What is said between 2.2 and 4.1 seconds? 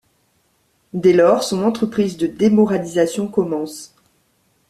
démoralisation commence.